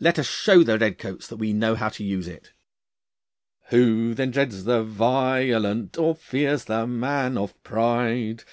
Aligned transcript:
Let 0.00 0.18
us 0.18 0.26
show 0.26 0.62
the 0.62 0.78
redcoats 0.78 1.26
that 1.26 1.36
we 1.36 1.52
know 1.52 1.74
how 1.74 1.90
to 1.90 2.02
use 2.02 2.26
it. 2.26 2.54
"Who 3.64 4.14
then 4.14 4.30
dreads 4.30 4.64
the 4.64 4.82
violent, 4.82 5.98
Or 5.98 6.14
fears 6.14 6.64
the 6.64 6.86
man 6.86 7.36
of 7.36 7.62
pride? 7.62 8.44